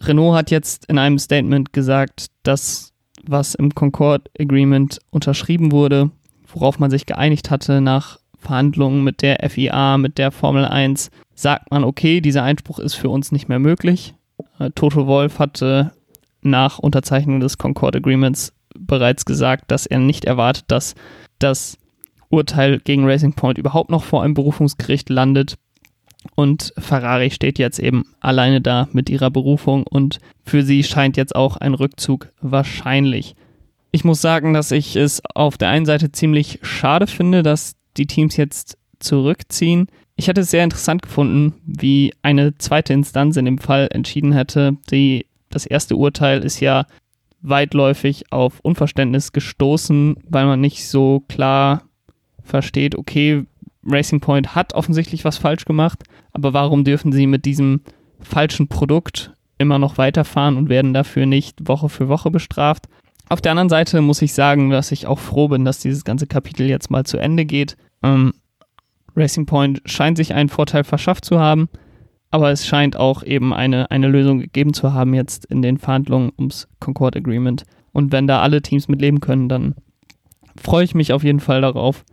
Renault 0.00 0.36
hat 0.36 0.50
jetzt 0.50 0.86
in 0.86 0.98
einem 0.98 1.18
Statement 1.18 1.72
gesagt, 1.72 2.26
dass 2.42 2.92
was 3.26 3.54
im 3.54 3.74
Concord 3.74 4.30
Agreement 4.38 5.00
unterschrieben 5.10 5.72
wurde, 5.72 6.10
worauf 6.46 6.78
man 6.78 6.90
sich 6.90 7.06
geeinigt 7.06 7.50
hatte 7.50 7.80
nach 7.80 8.18
Verhandlungen 8.38 9.02
mit 9.02 9.22
der 9.22 9.48
FIA, 9.50 9.98
mit 9.98 10.18
der 10.18 10.30
Formel 10.30 10.64
1, 10.64 11.10
sagt 11.34 11.70
man, 11.70 11.84
okay, 11.84 12.20
dieser 12.20 12.44
Einspruch 12.44 12.78
ist 12.78 12.94
für 12.94 13.10
uns 13.10 13.32
nicht 13.32 13.48
mehr 13.48 13.58
möglich. 13.58 14.14
Äh, 14.58 14.70
Toto 14.74 15.06
Wolf 15.06 15.38
hatte 15.38 15.92
nach 16.42 16.78
Unterzeichnung 16.78 17.40
des 17.40 17.58
Concord 17.58 17.96
Agreements 17.96 18.52
bereits 18.78 19.24
gesagt, 19.24 19.70
dass 19.70 19.86
er 19.86 19.98
nicht 19.98 20.24
erwartet, 20.24 20.64
dass 20.68 20.94
das 21.38 21.78
Urteil 22.30 22.78
gegen 22.80 23.06
Racing 23.06 23.34
Point 23.34 23.58
überhaupt 23.58 23.90
noch 23.90 24.04
vor 24.04 24.22
einem 24.22 24.34
Berufungsgericht 24.34 25.08
landet. 25.08 25.56
Und 26.34 26.72
Ferrari 26.78 27.30
steht 27.30 27.58
jetzt 27.58 27.78
eben 27.78 28.04
alleine 28.20 28.60
da 28.60 28.88
mit 28.92 29.08
ihrer 29.08 29.30
Berufung 29.30 29.84
und 29.84 30.18
für 30.44 30.62
sie 30.62 30.82
scheint 30.82 31.16
jetzt 31.16 31.34
auch 31.34 31.56
ein 31.56 31.74
Rückzug 31.74 32.32
wahrscheinlich. 32.40 33.36
Ich 33.90 34.04
muss 34.04 34.20
sagen, 34.20 34.52
dass 34.52 34.70
ich 34.70 34.96
es 34.96 35.22
auf 35.34 35.56
der 35.58 35.68
einen 35.68 35.86
Seite 35.86 36.12
ziemlich 36.12 36.58
schade 36.62 37.06
finde, 37.06 37.42
dass 37.42 37.76
die 37.96 38.06
Teams 38.06 38.36
jetzt 38.36 38.76
zurückziehen. 38.98 39.86
Ich 40.16 40.28
hätte 40.28 40.40
es 40.42 40.50
sehr 40.50 40.64
interessant 40.64 41.02
gefunden, 41.02 41.54
wie 41.64 42.12
eine 42.22 42.58
zweite 42.58 42.92
Instanz 42.92 43.36
in 43.36 43.44
dem 43.44 43.58
Fall 43.58 43.88
entschieden 43.92 44.32
hätte. 44.32 44.76
Die, 44.90 45.26
das 45.48 45.64
erste 45.64 45.96
Urteil 45.96 46.42
ist 46.42 46.60
ja 46.60 46.86
weitläufig 47.40 48.32
auf 48.32 48.60
Unverständnis 48.60 49.32
gestoßen, 49.32 50.16
weil 50.28 50.46
man 50.46 50.60
nicht 50.60 50.88
so 50.88 51.22
klar 51.28 51.84
versteht, 52.42 52.96
okay, 52.96 53.44
Racing 53.90 54.20
Point 54.20 54.54
hat 54.54 54.74
offensichtlich 54.74 55.24
was 55.24 55.38
falsch 55.38 55.64
gemacht, 55.64 56.04
aber 56.32 56.52
warum 56.52 56.84
dürfen 56.84 57.12
sie 57.12 57.26
mit 57.26 57.44
diesem 57.44 57.80
falschen 58.20 58.68
Produkt 58.68 59.32
immer 59.58 59.78
noch 59.78 59.98
weiterfahren 59.98 60.56
und 60.56 60.68
werden 60.68 60.94
dafür 60.94 61.26
nicht 61.26 61.68
Woche 61.68 61.88
für 61.88 62.08
Woche 62.08 62.30
bestraft? 62.30 62.86
Auf 63.28 63.40
der 63.40 63.52
anderen 63.52 63.68
Seite 63.68 64.00
muss 64.00 64.22
ich 64.22 64.32
sagen, 64.32 64.70
dass 64.70 64.92
ich 64.92 65.06
auch 65.06 65.18
froh 65.18 65.48
bin, 65.48 65.64
dass 65.64 65.80
dieses 65.80 66.04
ganze 66.04 66.26
Kapitel 66.26 66.66
jetzt 66.66 66.90
mal 66.90 67.04
zu 67.04 67.18
Ende 67.18 67.44
geht. 67.44 67.76
Ähm, 68.02 68.32
Racing 69.16 69.46
Point 69.46 69.82
scheint 69.84 70.16
sich 70.16 70.32
einen 70.32 70.48
Vorteil 70.48 70.84
verschafft 70.84 71.24
zu 71.24 71.38
haben, 71.38 71.68
aber 72.30 72.50
es 72.50 72.66
scheint 72.66 72.96
auch 72.96 73.22
eben 73.22 73.52
eine, 73.52 73.90
eine 73.90 74.08
Lösung 74.08 74.38
gegeben 74.38 74.72
zu 74.72 74.92
haben 74.94 75.12
jetzt 75.12 75.44
in 75.46 75.60
den 75.60 75.78
Verhandlungen 75.78 76.32
ums 76.38 76.68
Concord 76.80 77.16
Agreement. 77.16 77.64
Und 77.92 78.12
wenn 78.12 78.26
da 78.26 78.40
alle 78.40 78.62
Teams 78.62 78.88
mitleben 78.88 79.20
können, 79.20 79.48
dann 79.48 79.74
freue 80.56 80.84
ich 80.84 80.94
mich 80.94 81.12
auf 81.12 81.24
jeden 81.24 81.40
Fall 81.40 81.60
darauf, 81.60 82.04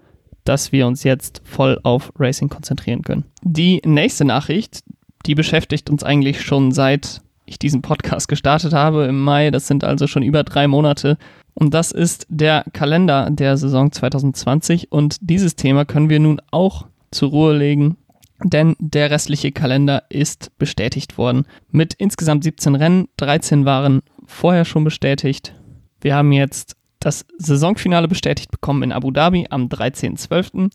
dass 0.45 0.71
wir 0.71 0.87
uns 0.87 1.03
jetzt 1.03 1.41
voll 1.43 1.79
auf 1.83 2.13
Racing 2.17 2.49
konzentrieren 2.49 3.01
können. 3.01 3.25
Die 3.43 3.81
nächste 3.85 4.23
Nachricht, 4.23 4.83
die 5.25 5.35
beschäftigt 5.35 5.89
uns 5.89 6.03
eigentlich 6.03 6.41
schon 6.41 6.71
seit 6.71 7.21
ich 7.45 7.59
diesen 7.59 7.81
Podcast 7.81 8.27
gestartet 8.27 8.73
habe 8.73 9.05
im 9.05 9.21
Mai. 9.21 9.51
Das 9.51 9.67
sind 9.67 9.83
also 9.83 10.07
schon 10.07 10.23
über 10.23 10.43
drei 10.43 10.67
Monate. 10.67 11.17
Und 11.53 11.73
das 11.73 11.91
ist 11.91 12.25
der 12.29 12.65
Kalender 12.73 13.29
der 13.29 13.57
Saison 13.57 13.91
2020. 13.91 14.91
Und 14.91 15.17
dieses 15.21 15.55
Thema 15.55 15.85
können 15.85 16.09
wir 16.09 16.19
nun 16.19 16.41
auch 16.51 16.87
zur 17.11 17.29
Ruhe 17.29 17.55
legen, 17.55 17.97
denn 18.43 18.75
der 18.79 19.11
restliche 19.11 19.51
Kalender 19.51 20.03
ist 20.09 20.57
bestätigt 20.57 21.17
worden. 21.17 21.45
Mit 21.71 21.93
insgesamt 21.93 22.43
17 22.43 22.75
Rennen, 22.75 23.07
13 23.17 23.63
waren 23.65 24.01
vorher 24.25 24.65
schon 24.65 24.83
bestätigt. 24.83 25.53
Wir 26.01 26.15
haben 26.15 26.31
jetzt 26.31 26.75
das 27.05 27.23
Saisonfinale 27.37 28.07
bestätigt 28.07 28.49
bekommen 28.49 28.81
in 28.81 28.91
Abu 28.91 29.11
Dhabi 29.11 29.45
am 29.51 29.67
13.12. 29.67 30.71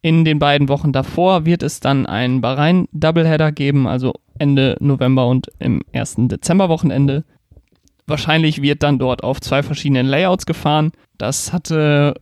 In 0.00 0.24
den 0.24 0.38
beiden 0.38 0.70
Wochen 0.70 0.92
davor 0.92 1.44
wird 1.44 1.62
es 1.62 1.80
dann 1.80 2.06
einen 2.06 2.40
Bahrain-Doubleheader 2.40 3.52
geben, 3.52 3.86
also 3.86 4.14
Ende 4.38 4.78
November 4.80 5.26
und 5.26 5.50
im 5.58 5.82
ersten 5.92 6.28
Dezemberwochenende. 6.28 7.24
Wahrscheinlich 8.06 8.62
wird 8.62 8.82
dann 8.82 8.98
dort 8.98 9.22
auf 9.22 9.42
zwei 9.42 9.62
verschiedenen 9.62 10.06
Layouts 10.06 10.46
gefahren. 10.46 10.92
Das 11.18 11.52
hatte 11.52 12.14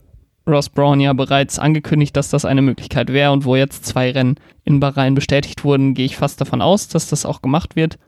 Ross 0.45 0.69
Brown 0.69 0.99
ja 0.99 1.13
bereits 1.13 1.61
angekündigt, 1.61 2.17
dass 2.17 2.31
das 2.31 2.45
eine 2.45 2.63
Möglichkeit 2.63 3.13
wäre 3.13 3.31
und 3.31 3.45
wo 3.45 3.55
jetzt 3.55 3.87
zwei 3.87 4.11
Rennen 4.11 4.41
in 4.65 4.81
Bahrain 4.81 5.15
bestätigt 5.15 5.63
wurden, 5.63 5.95
gehe 5.95 6.07
ich 6.07 6.17
fast 6.17 6.41
davon 6.41 6.63
aus, 6.63 6.89
dass 6.89 7.09
das 7.09 7.25
auch 7.25 7.43
gemacht 7.43 7.77
wird. 7.77 7.99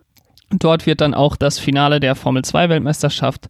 Dort 0.50 0.86
wird 0.86 1.00
dann 1.00 1.14
auch 1.14 1.36
das 1.36 1.60
Finale 1.60 2.00
der 2.00 2.16
Formel 2.16 2.44
2 2.44 2.70
Weltmeisterschaft 2.70 3.48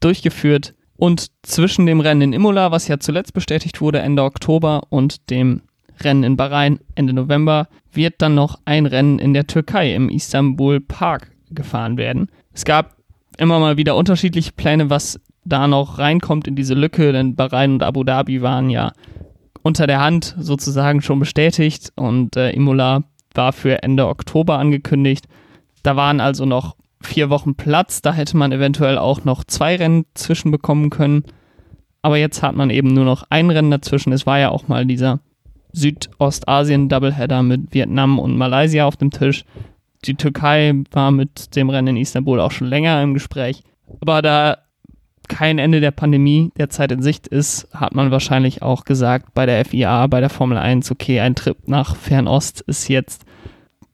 durchgeführt. 0.00 0.74
Und 0.96 1.28
zwischen 1.42 1.86
dem 1.86 2.00
Rennen 2.00 2.22
in 2.22 2.32
Imola, 2.32 2.70
was 2.70 2.88
ja 2.88 2.98
zuletzt 2.98 3.32
bestätigt 3.32 3.80
wurde 3.80 3.98
Ende 4.00 4.22
Oktober, 4.22 4.82
und 4.90 5.30
dem 5.30 5.62
Rennen 6.00 6.24
in 6.24 6.36
Bahrain 6.36 6.80
Ende 6.94 7.12
November, 7.12 7.68
wird 7.92 8.14
dann 8.18 8.34
noch 8.34 8.58
ein 8.64 8.86
Rennen 8.86 9.18
in 9.18 9.34
der 9.34 9.46
Türkei 9.46 9.94
im 9.94 10.08
Istanbul 10.08 10.80
Park 10.80 11.30
gefahren 11.50 11.96
werden. 11.96 12.28
Es 12.52 12.64
gab 12.64 12.96
immer 13.38 13.58
mal 13.58 13.76
wieder 13.76 13.96
unterschiedliche 13.96 14.52
Pläne, 14.52 14.90
was 14.90 15.20
da 15.44 15.66
noch 15.68 15.98
reinkommt 15.98 16.48
in 16.48 16.56
diese 16.56 16.74
Lücke, 16.74 17.12
denn 17.12 17.34
Bahrain 17.34 17.74
und 17.74 17.82
Abu 17.82 18.04
Dhabi 18.04 18.42
waren 18.42 18.70
ja 18.70 18.92
unter 19.62 19.86
der 19.86 20.00
Hand 20.00 20.34
sozusagen 20.38 21.02
schon 21.02 21.18
bestätigt 21.18 21.92
und 21.96 22.36
äh, 22.36 22.50
Imola 22.50 23.02
war 23.34 23.52
für 23.52 23.82
Ende 23.82 24.06
Oktober 24.06 24.58
angekündigt. 24.58 25.26
Da 25.82 25.96
waren 25.96 26.20
also 26.20 26.44
noch 26.44 26.76
vier 27.06 27.30
Wochen 27.30 27.54
Platz. 27.54 28.02
Da 28.02 28.12
hätte 28.12 28.36
man 28.36 28.52
eventuell 28.52 28.98
auch 28.98 29.24
noch 29.24 29.44
zwei 29.44 29.76
Rennen 29.76 30.06
zwischenbekommen 30.14 30.90
können. 30.90 31.24
Aber 32.02 32.16
jetzt 32.16 32.42
hat 32.42 32.54
man 32.54 32.70
eben 32.70 32.92
nur 32.92 33.04
noch 33.04 33.24
ein 33.30 33.50
Rennen 33.50 33.70
dazwischen. 33.70 34.12
Es 34.12 34.26
war 34.26 34.38
ja 34.38 34.50
auch 34.50 34.68
mal 34.68 34.84
dieser 34.86 35.20
Südostasien-Doubleheader 35.72 37.42
mit 37.42 37.72
Vietnam 37.72 38.18
und 38.18 38.36
Malaysia 38.36 38.86
auf 38.86 38.96
dem 38.96 39.10
Tisch. 39.10 39.44
Die 40.04 40.14
Türkei 40.14 40.74
war 40.92 41.10
mit 41.10 41.56
dem 41.56 41.70
Rennen 41.70 41.96
in 41.96 42.02
Istanbul 42.02 42.40
auch 42.40 42.52
schon 42.52 42.68
länger 42.68 43.02
im 43.02 43.14
Gespräch. 43.14 43.62
Aber 44.00 44.22
da 44.22 44.58
kein 45.28 45.58
Ende 45.58 45.80
der 45.80 45.90
Pandemie 45.90 46.52
derzeit 46.58 46.92
in 46.92 47.02
Sicht 47.02 47.26
ist, 47.26 47.68
hat 47.72 47.94
man 47.94 48.10
wahrscheinlich 48.10 48.62
auch 48.62 48.84
gesagt 48.84 49.32
bei 49.34 49.46
der 49.46 49.64
FIA, 49.64 50.06
bei 50.06 50.20
der 50.20 50.28
Formel 50.28 50.58
1, 50.58 50.90
okay, 50.90 51.20
ein 51.20 51.34
Trip 51.34 51.56
nach 51.66 51.96
Fernost 51.96 52.60
ist 52.62 52.88
jetzt 52.88 53.24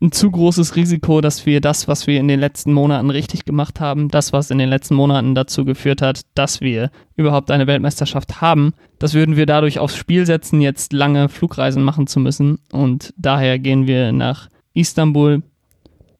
ein 0.02 0.12
zu 0.12 0.30
großes 0.30 0.76
Risiko, 0.76 1.21
dass 1.21 1.45
wir 1.45 1.61
das, 1.61 1.87
was 1.87 2.07
wir 2.07 2.19
in 2.19 2.28
den 2.28 2.40
letzten 2.40 2.73
Monaten 2.73 3.11
richtig 3.11 3.45
gemacht 3.45 3.80
haben, 3.80 4.09
das, 4.09 4.33
was 4.33 4.50
in 4.50 4.57
den 4.57 4.71
letzten 4.71 4.95
Monaten 4.95 5.35
dazu 5.35 5.66
geführt 5.66 6.00
hat, 6.00 6.23
dass 6.35 6.62
wir 6.62 6.90
überhaupt 7.16 7.50
eine 7.50 7.66
Weltmeisterschaft 7.66 8.40
haben, 8.40 8.73
das 8.99 9.12
würden 9.12 9.37
wir 9.37 9.45
dadurch 9.45 9.78
aufs 9.78 9.97
Spiel 9.97 10.25
setzen, 10.25 10.62
jetzt 10.62 10.95
lange 10.95 11.28
Flugreisen 11.28 11.83
machen 11.83 12.07
zu 12.07 12.19
müssen. 12.19 12.59
Und 12.73 13.12
daher 13.19 13.59
gehen 13.59 13.87
wir 13.87 14.12
nach 14.12 14.49
Istanbul 14.73 15.42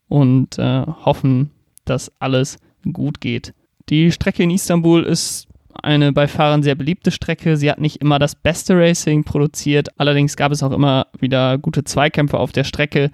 und 0.09 0.59
äh, 0.59 0.83
hoffen, 0.87 1.51
dass 1.87 2.13
alles 2.19 2.59
gut 2.93 3.21
geht. 3.21 3.55
Die 3.89 4.13
Strecke 4.13 4.43
in 4.43 4.51
Istanbul 4.51 5.05
ist 5.05 5.47
eine 5.83 6.13
bei 6.13 6.29
Fahrern 6.29 6.63
sehr 6.63 6.75
beliebte 6.75 7.11
Strecke. 7.11 7.57
Sie 7.57 7.71
hat 7.71 7.81
nicht 7.81 7.97
immer 7.97 8.19
das 8.19 8.35
beste 8.35 8.77
Racing 8.77 9.25
produziert, 9.25 9.89
allerdings 9.99 10.37
gab 10.37 10.53
es 10.53 10.63
auch 10.63 10.73
immer 10.73 11.07
wieder 11.19 11.57
gute 11.57 11.85
Zweikämpfe 11.85 12.39
auf 12.39 12.53
der 12.53 12.65
Strecke. 12.65 13.11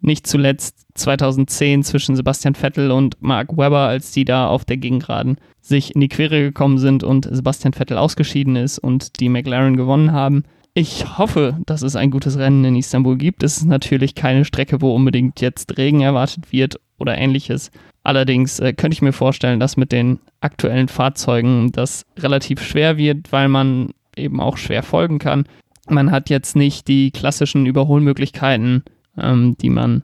Nicht 0.00 0.26
zuletzt 0.26 0.86
2010 0.94 1.82
zwischen 1.82 2.16
Sebastian 2.16 2.54
Vettel 2.54 2.90
und 2.90 3.20
Mark 3.20 3.56
Webber, 3.56 3.86
als 3.86 4.12
die 4.12 4.24
da 4.24 4.48
auf 4.48 4.64
der 4.64 4.78
Gegengraden 4.78 5.36
sich 5.60 5.94
in 5.94 6.00
die 6.00 6.08
Quere 6.08 6.40
gekommen 6.40 6.78
sind 6.78 7.04
und 7.04 7.28
Sebastian 7.30 7.74
Vettel 7.74 7.98
ausgeschieden 7.98 8.56
ist 8.56 8.78
und 8.78 9.20
die 9.20 9.28
McLaren 9.28 9.76
gewonnen 9.76 10.12
haben. 10.12 10.44
Ich 10.72 11.18
hoffe, 11.18 11.58
dass 11.66 11.82
es 11.82 11.96
ein 11.96 12.10
gutes 12.10 12.38
Rennen 12.38 12.64
in 12.64 12.76
Istanbul 12.76 13.18
gibt. 13.18 13.42
Es 13.42 13.58
ist 13.58 13.66
natürlich 13.66 14.14
keine 14.14 14.44
Strecke, 14.44 14.80
wo 14.80 14.94
unbedingt 14.94 15.40
jetzt 15.40 15.76
Regen 15.76 16.00
erwartet 16.00 16.52
wird 16.52 16.80
oder 16.98 17.18
ähnliches. 17.18 17.70
Allerdings 18.02 18.60
äh, 18.60 18.72
könnte 18.72 18.94
ich 18.94 19.02
mir 19.02 19.12
vorstellen, 19.12 19.60
dass 19.60 19.76
mit 19.76 19.92
den 19.92 20.20
aktuellen 20.40 20.88
Fahrzeugen 20.88 21.72
das 21.72 22.06
relativ 22.18 22.62
schwer 22.62 22.96
wird, 22.96 23.32
weil 23.32 23.48
man 23.48 23.90
eben 24.16 24.40
auch 24.40 24.56
schwer 24.56 24.82
folgen 24.82 25.18
kann. 25.18 25.44
Man 25.88 26.10
hat 26.10 26.30
jetzt 26.30 26.56
nicht 26.56 26.88
die 26.88 27.10
klassischen 27.10 27.66
Überholmöglichkeiten 27.66 28.84
ähm, 29.22 29.56
die 29.60 29.70
man 29.70 30.02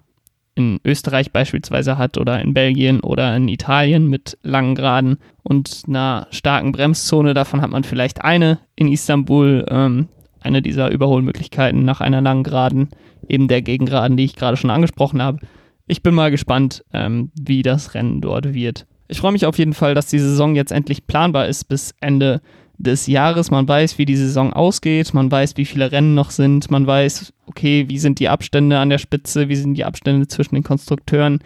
in 0.56 0.80
Österreich 0.84 1.32
beispielsweise 1.32 1.98
hat 1.98 2.16
oder 2.18 2.40
in 2.40 2.54
Belgien 2.54 3.00
oder 3.00 3.36
in 3.36 3.46
Italien 3.46 4.08
mit 4.08 4.38
langen 4.42 4.74
Geraden 4.74 5.18
und 5.42 5.82
einer 5.86 6.26
starken 6.30 6.72
Bremszone. 6.72 7.34
Davon 7.34 7.60
hat 7.60 7.70
man 7.70 7.84
vielleicht 7.84 8.24
eine 8.24 8.58
in 8.74 8.90
Istanbul, 8.90 9.66
ähm, 9.68 10.08
eine 10.40 10.62
dieser 10.62 10.90
Überholmöglichkeiten 10.90 11.84
nach 11.84 12.00
einer 12.00 12.22
langen 12.22 12.42
Geraden, 12.42 12.88
eben 13.28 13.48
der 13.48 13.60
Gegengraden, 13.60 14.16
die 14.16 14.24
ich 14.24 14.34
gerade 14.34 14.56
schon 14.56 14.70
angesprochen 14.70 15.20
habe. 15.20 15.40
Ich 15.86 16.02
bin 16.02 16.14
mal 16.14 16.30
gespannt, 16.30 16.84
ähm, 16.92 17.30
wie 17.38 17.62
das 17.62 17.94
Rennen 17.94 18.22
dort 18.22 18.54
wird. 18.54 18.86
Ich 19.08 19.20
freue 19.20 19.32
mich 19.32 19.46
auf 19.46 19.58
jeden 19.58 19.74
Fall, 19.74 19.94
dass 19.94 20.06
die 20.06 20.18
Saison 20.18 20.56
jetzt 20.56 20.72
endlich 20.72 21.06
planbar 21.06 21.46
ist 21.46 21.64
bis 21.64 21.94
Ende 22.00 22.40
des 22.78 23.06
Jahres. 23.06 23.50
Man 23.50 23.66
weiß, 23.66 23.98
wie 23.98 24.04
die 24.04 24.16
Saison 24.16 24.52
ausgeht, 24.52 25.14
man 25.14 25.30
weiß, 25.30 25.56
wie 25.56 25.64
viele 25.64 25.92
Rennen 25.92 26.14
noch 26.14 26.30
sind, 26.30 26.70
man 26.70 26.86
weiß, 26.86 27.32
okay, 27.46 27.86
wie 27.88 27.98
sind 27.98 28.18
die 28.18 28.28
Abstände 28.28 28.78
an 28.78 28.90
der 28.90 28.98
Spitze, 28.98 29.48
wie 29.48 29.56
sind 29.56 29.74
die 29.74 29.84
Abstände 29.84 30.28
zwischen 30.28 30.54
den 30.54 30.64
Konstrukteuren, 30.64 31.40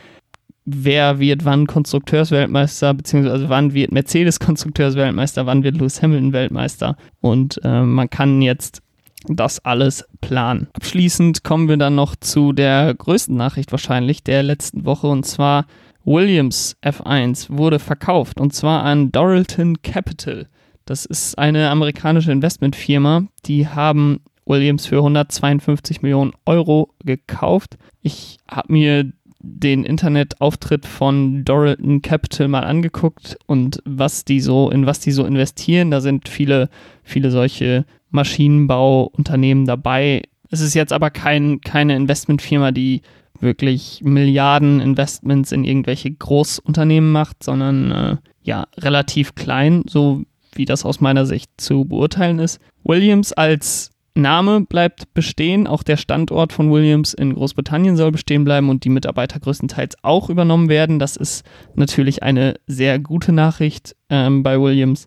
wer 0.64 1.18
wird 1.18 1.44
wann 1.44 1.66
Konstrukteursweltmeister, 1.66 2.94
beziehungsweise 2.94 3.48
wann 3.48 3.74
wird 3.74 3.92
Mercedes 3.92 4.40
Konstrukteursweltmeister, 4.40 5.46
wann 5.46 5.62
wird 5.64 5.76
Lewis 5.76 6.02
Hamilton 6.02 6.32
Weltmeister. 6.32 6.96
Und 7.20 7.60
äh, 7.64 7.82
man 7.82 8.10
kann 8.10 8.42
jetzt 8.42 8.82
das 9.26 9.64
alles 9.64 10.04
planen. 10.20 10.68
Abschließend 10.72 11.44
kommen 11.44 11.68
wir 11.68 11.76
dann 11.76 11.94
noch 11.94 12.16
zu 12.16 12.52
der 12.52 12.94
größten 12.94 13.36
Nachricht 13.36 13.70
wahrscheinlich 13.72 14.22
der 14.24 14.42
letzten 14.42 14.84
Woche 14.84 15.08
und 15.08 15.26
zwar 15.26 15.66
Williams 16.04 16.76
F1 16.82 17.48
wurde 17.50 17.78
verkauft 17.78 18.40
und 18.40 18.54
zwar 18.54 18.82
an 18.84 19.12
Doralton 19.12 19.82
Capital. 19.82 20.48
Das 20.84 21.04
ist 21.06 21.38
eine 21.38 21.70
amerikanische 21.70 22.32
Investmentfirma, 22.32 23.24
die 23.46 23.68
haben 23.68 24.20
Williams 24.46 24.86
für 24.86 24.96
152 24.96 26.02
Millionen 26.02 26.32
Euro 26.44 26.92
gekauft. 27.04 27.78
Ich 28.02 28.38
habe 28.48 28.72
mir 28.72 29.12
den 29.42 29.84
Internetauftritt 29.84 30.84
von 30.84 31.44
Doralton 31.44 32.02
Capital 32.02 32.48
mal 32.48 32.64
angeguckt 32.64 33.38
und 33.46 33.80
was 33.86 34.24
die 34.24 34.40
so, 34.40 34.70
in 34.70 34.84
was 34.84 35.00
die 35.00 35.12
so 35.12 35.24
investieren. 35.24 35.90
Da 35.90 36.00
sind 36.00 36.28
viele, 36.28 36.68
viele 37.02 37.30
solche 37.30 37.86
Maschinenbauunternehmen 38.10 39.64
dabei. 39.64 40.22
Es 40.50 40.60
ist 40.60 40.74
jetzt 40.74 40.92
aber 40.92 41.10
kein, 41.10 41.60
keine 41.62 41.96
Investmentfirma, 41.96 42.72
die 42.72 43.02
wirklich 43.38 44.00
Milliarden 44.04 44.80
Investments 44.80 45.52
in 45.52 45.64
irgendwelche 45.64 46.10
Großunternehmen 46.10 47.10
macht, 47.10 47.42
sondern 47.42 47.90
äh, 47.90 48.16
ja, 48.42 48.66
relativ 48.76 49.34
klein, 49.34 49.84
so 49.86 50.24
wie 50.56 50.64
das 50.64 50.84
aus 50.84 51.00
meiner 51.00 51.26
Sicht 51.26 51.50
zu 51.56 51.84
beurteilen 51.84 52.38
ist. 52.38 52.60
Williams 52.84 53.32
als 53.32 53.90
Name 54.14 54.62
bleibt 54.62 55.14
bestehen, 55.14 55.66
auch 55.66 55.82
der 55.82 55.96
Standort 55.96 56.52
von 56.52 56.70
Williams 56.70 57.14
in 57.14 57.34
Großbritannien 57.34 57.96
soll 57.96 58.10
bestehen 58.12 58.44
bleiben 58.44 58.68
und 58.68 58.84
die 58.84 58.88
Mitarbeiter 58.88 59.38
größtenteils 59.38 59.96
auch 60.02 60.30
übernommen 60.30 60.68
werden. 60.68 60.98
Das 60.98 61.16
ist 61.16 61.44
natürlich 61.74 62.22
eine 62.22 62.54
sehr 62.66 62.98
gute 62.98 63.32
Nachricht 63.32 63.94
ähm, 64.08 64.42
bei 64.42 64.60
Williams. 64.60 65.06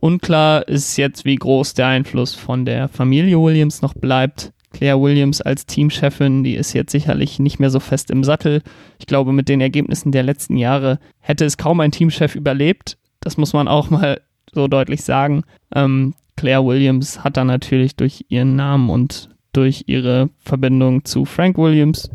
Unklar 0.00 0.68
ist 0.68 0.96
jetzt, 0.98 1.24
wie 1.24 1.36
groß 1.36 1.74
der 1.74 1.86
Einfluss 1.86 2.34
von 2.34 2.66
der 2.66 2.88
Familie 2.88 3.40
Williams 3.40 3.80
noch 3.80 3.94
bleibt. 3.94 4.52
Claire 4.74 5.00
Williams 5.00 5.40
als 5.40 5.66
Teamchefin, 5.66 6.44
die 6.44 6.56
ist 6.56 6.72
jetzt 6.74 6.92
sicherlich 6.92 7.38
nicht 7.38 7.58
mehr 7.58 7.70
so 7.70 7.80
fest 7.80 8.10
im 8.10 8.24
Sattel. 8.24 8.60
Ich 8.98 9.06
glaube, 9.06 9.32
mit 9.32 9.48
den 9.48 9.60
Ergebnissen 9.60 10.12
der 10.12 10.24
letzten 10.24 10.58
Jahre 10.58 10.98
hätte 11.20 11.44
es 11.44 11.56
kaum 11.56 11.80
ein 11.80 11.92
Teamchef 11.92 12.34
überlebt. 12.34 12.98
Das 13.20 13.36
muss 13.38 13.52
man 13.52 13.68
auch 13.68 13.88
mal 13.88 14.20
so 14.52 14.68
deutlich 14.68 15.02
sagen. 15.02 15.42
Ähm, 15.74 16.14
Claire 16.36 16.64
Williams 16.64 17.22
hat 17.22 17.36
da 17.36 17.44
natürlich 17.44 17.96
durch 17.96 18.26
ihren 18.28 18.56
Namen 18.56 18.90
und 18.90 19.30
durch 19.52 19.84
ihre 19.86 20.30
Verbindung 20.38 21.04
zu 21.04 21.24
Frank 21.24 21.56
Williams, 21.56 22.10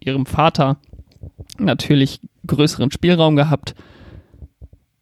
ihrem 0.00 0.26
Vater, 0.26 0.78
natürlich 1.58 2.20
größeren 2.46 2.90
Spielraum 2.90 3.36
gehabt. 3.36 3.74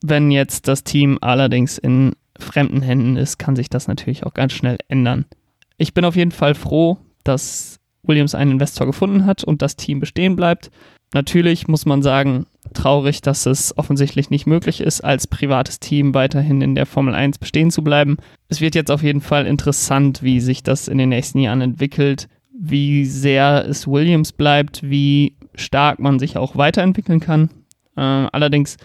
Wenn 0.02 0.30
jetzt 0.30 0.68
das 0.68 0.85
Team 0.85 1.18
allerdings 1.20 1.78
in 1.78 2.12
fremden 2.38 2.82
Händen 2.82 3.16
ist, 3.16 3.38
kann 3.38 3.56
sich 3.56 3.68
das 3.68 3.88
natürlich 3.88 4.25
auch 4.25 4.35
ganz 4.35 4.52
schnell 4.52 4.78
ändern. 4.88 5.25
Ich 5.76 5.94
bin 5.94 6.04
auf 6.04 6.16
jeden 6.16 6.32
Fall 6.32 6.54
froh, 6.54 6.99
dass 7.25 7.80
Williams 8.02 8.35
einen 8.35 8.52
Investor 8.52 8.87
gefunden 8.87 9.26
hat 9.26 9.44
und 9.44 9.62
das 9.62 9.76
Team 9.76 10.00
bestehen 10.00 10.37
bleibt. 10.37 10.70
Natürlich 11.14 11.68
muss 11.68 11.87
man 11.87 12.02
sagen, 12.02 12.47
traurig, 12.78 13.20
dass 13.20 13.47
es 13.47 13.76
offensichtlich 13.76 14.30
nicht 14.30 14.47
möglich 14.47 14.80
ist, 14.80 15.02
als 15.02 15.26
privates 15.26 15.80
Team 15.80 16.14
weiterhin 16.14 16.62
in 16.62 16.75
der 16.75 16.87
Formel 16.87 17.14
1 17.14 17.38
bestehen 17.38 17.70
zu 17.70 17.82
bleiben. 17.82 18.16
Es 18.49 18.61
wird 18.61 18.75
jetzt 18.75 18.90
auf 18.90 19.02
jeden 19.02 19.20
Fall 19.20 19.47
interessant, 19.47 20.23
wie 20.23 20.40
sich 20.40 20.62
das 20.62 20.88
in 20.88 20.99
den 20.99 21.08
nächsten 21.08 21.40
Jahren 21.40 21.61
entwickelt, 21.61 22.28
wie 22.58 23.04
sehr 23.04 23.66
es 23.68 23.87
Williams 23.87 24.32
bleibt, 24.32 24.88
wie 24.88 25.37
stark 25.54 25.99
man 25.99 26.18
sich 26.18 26.37
auch 26.37 26.56
weiterentwickeln 26.56 27.20
kann. 27.20 27.50
Äh, 27.97 28.00
allerdings 28.00 28.76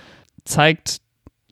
zeigt 0.44 1.02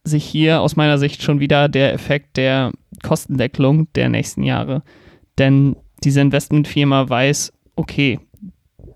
sich 0.03 0.25
hier 0.25 0.61
aus 0.61 0.75
meiner 0.75 0.97
Sicht 0.97 1.21
schon 1.21 1.39
wieder 1.39 1.69
der 1.69 1.93
Effekt 1.93 2.37
der 2.37 2.71
Kostendeckelung 3.03 3.87
der 3.93 4.09
nächsten 4.09 4.43
Jahre. 4.43 4.83
Denn 5.37 5.75
diese 6.03 6.21
Investmentfirma 6.21 7.07
weiß, 7.07 7.53
okay, 7.75 8.19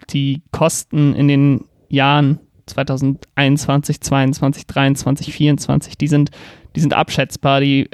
die 0.09 0.41
Kosten 0.51 1.13
in 1.13 1.27
den 1.27 1.65
Jahren 1.89 2.39
2021, 2.65 4.01
22, 4.01 4.67
23, 4.67 5.33
24, 5.33 5.97
die 5.97 6.07
sind, 6.07 6.31
die 6.75 6.79
sind 6.79 6.93
abschätzbar, 6.93 7.61
die 7.61 7.89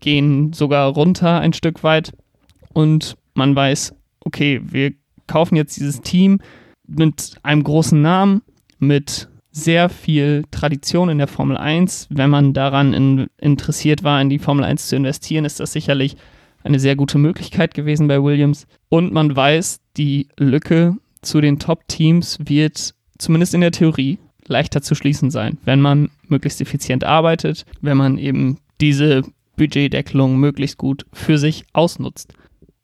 gehen 0.00 0.52
sogar 0.52 0.88
runter 0.88 1.40
ein 1.40 1.52
Stück 1.52 1.82
weit 1.84 2.12
und 2.72 3.16
man 3.34 3.54
weiß, 3.54 3.94
okay, 4.24 4.60
wir 4.64 4.92
kaufen 5.26 5.56
jetzt 5.56 5.76
dieses 5.76 6.00
Team 6.00 6.40
mit 6.86 7.36
einem 7.42 7.62
großen 7.62 8.00
Namen, 8.00 8.42
mit 8.78 9.28
sehr 9.52 9.88
viel 9.88 10.44
Tradition 10.50 11.08
in 11.08 11.18
der 11.18 11.26
Formel 11.26 11.56
1. 11.56 12.08
Wenn 12.10 12.30
man 12.30 12.52
daran 12.52 12.94
in, 12.94 13.26
interessiert 13.38 14.02
war, 14.02 14.20
in 14.20 14.30
die 14.30 14.38
Formel 14.38 14.64
1 14.64 14.88
zu 14.88 14.96
investieren, 14.96 15.44
ist 15.44 15.60
das 15.60 15.72
sicherlich 15.72 16.16
eine 16.62 16.78
sehr 16.78 16.96
gute 16.96 17.18
Möglichkeit 17.18 17.74
gewesen 17.74 18.08
bei 18.08 18.22
Williams. 18.22 18.66
Und 18.88 19.12
man 19.12 19.34
weiß, 19.34 19.80
die 19.96 20.28
Lücke 20.38 20.96
zu 21.22 21.40
den 21.40 21.58
Top-Teams 21.58 22.38
wird 22.44 22.94
zumindest 23.20 23.54
in 23.54 23.60
der 23.60 23.72
Theorie 23.72 24.18
leichter 24.46 24.82
zu 24.82 24.94
schließen 24.94 25.30
sein, 25.30 25.58
wenn 25.64 25.80
man 25.80 26.10
möglichst 26.28 26.60
effizient 26.60 27.04
arbeitet, 27.04 27.64
wenn 27.80 27.96
man 27.96 28.18
eben 28.18 28.58
diese 28.80 29.22
Budgetdeckelung 29.56 30.38
möglichst 30.38 30.78
gut 30.78 31.06
für 31.12 31.38
sich 31.38 31.64
ausnutzt. 31.72 32.34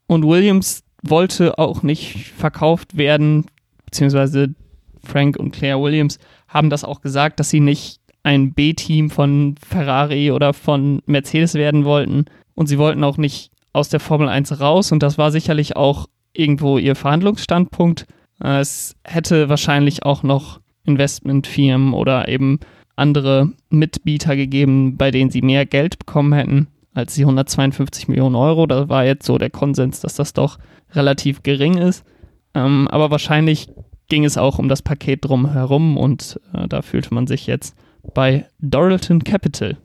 Und 0.06 0.24
Williams 0.24 0.84
wollte 1.02 1.58
auch 1.58 1.82
nicht 1.82 2.32
verkauft 2.36 2.96
werden, 2.96 3.46
beziehungsweise 3.84 4.54
Frank 5.02 5.36
und 5.36 5.52
Claire 5.52 5.80
Williams 5.80 6.18
haben 6.48 6.70
das 6.70 6.84
auch 6.84 7.00
gesagt, 7.00 7.40
dass 7.40 7.50
sie 7.50 7.60
nicht 7.60 8.00
ein 8.22 8.52
B-Team 8.52 9.08
von 9.08 9.54
Ferrari 9.64 10.32
oder 10.32 10.52
von 10.52 11.00
Mercedes 11.06 11.54
werden 11.54 11.84
wollten. 11.84 12.24
Und 12.54 12.66
sie 12.66 12.78
wollten 12.78 13.04
auch 13.04 13.18
nicht 13.18 13.50
aus 13.72 13.88
der 13.88 14.00
Formel 14.00 14.28
1 14.28 14.60
raus. 14.60 14.90
Und 14.90 15.02
das 15.02 15.16
war 15.16 15.30
sicherlich 15.30 15.76
auch 15.76 16.06
irgendwo 16.32 16.78
ihr 16.78 16.96
Verhandlungsstandpunkt. 16.96 18.06
Äh, 18.42 18.60
es 18.60 18.96
hätte 19.04 19.48
wahrscheinlich 19.48 20.04
auch 20.04 20.22
noch 20.22 20.60
Investmentfirmen 20.84 21.92
oder 21.92 22.28
eben 22.28 22.60
andere 22.94 23.52
Mitbieter 23.68 24.36
gegeben, 24.36 24.96
bei 24.96 25.10
denen 25.10 25.30
sie 25.30 25.42
mehr 25.42 25.66
Geld 25.66 25.98
bekommen 25.98 26.32
hätten 26.32 26.68
als 26.94 27.14
die 27.14 27.22
152 27.22 28.08
Millionen 28.08 28.36
Euro. 28.36 28.66
Da 28.66 28.88
war 28.88 29.04
jetzt 29.04 29.26
so 29.26 29.36
der 29.36 29.50
Konsens, 29.50 30.00
dass 30.00 30.14
das 30.14 30.32
doch 30.32 30.58
relativ 30.92 31.42
gering 31.42 31.76
ist. 31.76 32.04
Ähm, 32.54 32.88
aber 32.88 33.10
wahrscheinlich 33.10 33.68
ging 34.08 34.24
es 34.24 34.38
auch 34.38 34.58
um 34.58 34.68
das 34.68 34.82
Paket 34.82 35.24
drumherum 35.24 35.96
und 35.96 36.40
äh, 36.54 36.66
da 36.68 36.80
fühlte 36.80 37.12
man 37.12 37.26
sich 37.26 37.46
jetzt 37.46 37.76
bei 38.14 38.46
Doralton 38.60 39.24
Capital 39.24 39.76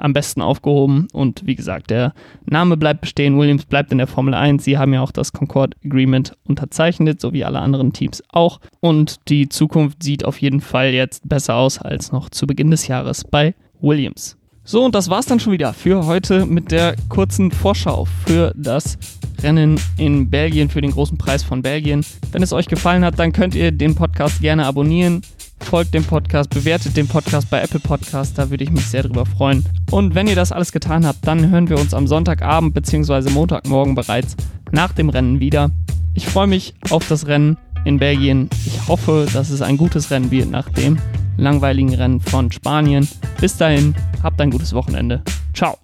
am 0.00 0.12
besten 0.12 0.42
aufgehoben. 0.42 1.08
Und 1.12 1.46
wie 1.46 1.54
gesagt, 1.54 1.90
der 1.90 2.14
Name 2.46 2.76
bleibt 2.76 3.00
bestehen. 3.00 3.38
Williams 3.38 3.64
bleibt 3.64 3.92
in 3.92 3.98
der 3.98 4.06
Formel 4.06 4.34
1. 4.34 4.64
Sie 4.64 4.78
haben 4.78 4.92
ja 4.92 5.02
auch 5.02 5.12
das 5.12 5.32
Concord 5.32 5.74
Agreement 5.84 6.36
unterzeichnet, 6.44 7.20
so 7.20 7.32
wie 7.32 7.44
alle 7.44 7.60
anderen 7.60 7.92
Teams 7.92 8.22
auch. 8.30 8.60
Und 8.80 9.28
die 9.28 9.48
Zukunft 9.48 10.02
sieht 10.02 10.24
auf 10.24 10.40
jeden 10.40 10.60
Fall 10.60 10.90
jetzt 10.90 11.28
besser 11.28 11.56
aus 11.56 11.78
als 11.78 12.12
noch 12.12 12.30
zu 12.30 12.46
Beginn 12.46 12.70
des 12.70 12.86
Jahres 12.86 13.24
bei 13.24 13.54
Williams. 13.80 14.36
So, 14.64 14.84
und 14.84 14.94
das 14.94 15.10
war's 15.10 15.26
dann 15.26 15.40
schon 15.40 15.52
wieder 15.52 15.72
für 15.72 16.06
heute 16.06 16.46
mit 16.46 16.70
der 16.70 16.94
kurzen 17.08 17.50
Vorschau 17.50 18.04
für 18.04 18.52
das 18.56 18.98
Rennen 19.42 19.80
in 19.96 20.30
Belgien, 20.30 20.68
für 20.68 20.80
den 20.80 20.92
großen 20.92 21.18
Preis 21.18 21.42
von 21.42 21.62
Belgien. 21.62 22.04
Wenn 22.32 22.42
es 22.42 22.52
euch 22.52 22.66
gefallen 22.66 23.04
hat, 23.04 23.18
dann 23.18 23.32
könnt 23.32 23.54
ihr 23.54 23.72
den 23.72 23.94
Podcast 23.94 24.40
gerne 24.40 24.66
abonnieren. 24.66 25.22
Folgt 25.60 25.94
dem 25.94 26.04
Podcast, 26.04 26.50
bewertet 26.50 26.96
den 26.96 27.06
Podcast 27.06 27.50
bei 27.50 27.60
Apple 27.60 27.80
Podcast, 27.80 28.38
da 28.38 28.50
würde 28.50 28.64
ich 28.64 28.70
mich 28.70 28.86
sehr 28.86 29.02
drüber 29.02 29.26
freuen. 29.26 29.64
Und 29.90 30.14
wenn 30.14 30.26
ihr 30.26 30.34
das 30.34 30.52
alles 30.52 30.72
getan 30.72 31.06
habt, 31.06 31.26
dann 31.26 31.50
hören 31.50 31.68
wir 31.68 31.78
uns 31.78 31.92
am 31.94 32.06
Sonntagabend 32.06 32.74
bzw. 32.74 33.30
Montagmorgen 33.30 33.94
bereits 33.94 34.36
nach 34.72 34.92
dem 34.92 35.10
Rennen 35.10 35.38
wieder. 35.40 35.70
Ich 36.14 36.26
freue 36.26 36.46
mich 36.46 36.74
auf 36.90 37.06
das 37.08 37.26
Rennen 37.26 37.56
in 37.84 37.98
Belgien. 37.98 38.48
Ich 38.66 38.88
hoffe, 38.88 39.26
dass 39.32 39.50
es 39.50 39.62
ein 39.62 39.76
gutes 39.76 40.10
Rennen 40.10 40.30
wird 40.30 40.50
nach 40.50 40.68
dem 40.70 40.98
langweiligen 41.36 41.94
Rennen 41.94 42.20
von 42.20 42.50
Spanien. 42.52 43.08
Bis 43.40 43.56
dahin, 43.56 43.94
habt 44.22 44.40
ein 44.40 44.50
gutes 44.50 44.72
Wochenende. 44.72 45.22
Ciao. 45.54 45.78